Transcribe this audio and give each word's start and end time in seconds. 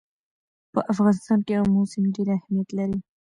په 0.73 0.79
افغانستان 0.91 1.39
کې 1.45 1.53
آمو 1.59 1.81
سیند 1.91 2.11
ډېر 2.15 2.27
اهمیت 2.37 2.69
لري. 2.77 2.97